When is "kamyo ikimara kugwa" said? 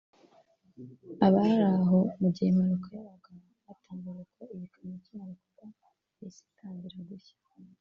4.73-5.63